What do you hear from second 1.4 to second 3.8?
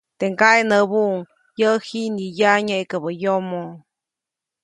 -yäʼ jiʼnyäʼä nyeʼkäbä yomo-.